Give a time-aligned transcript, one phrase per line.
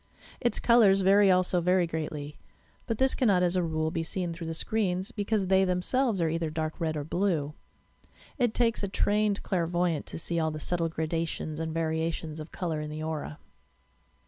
[0.39, 2.35] Its colours vary also very greatly,
[2.87, 6.27] but this cannot as a rule be seen through the screens because they themselves are
[6.27, 7.53] either dark red or blue.
[8.39, 12.81] It takes a trained clairvoyant to see all the subtle gradations and variations of colour
[12.81, 13.37] in the aura.